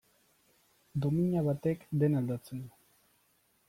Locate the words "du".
2.67-2.85